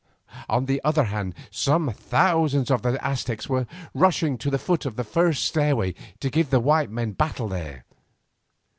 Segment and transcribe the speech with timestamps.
[0.49, 4.95] On the other hand some thousands of the Aztecs were rushing to the foot of
[4.95, 7.85] the first stairway to give the white men battle there.